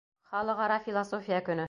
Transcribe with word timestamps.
—Халыҡ-ара 0.31 0.79
философия 0.87 1.43
көнө 1.51 1.59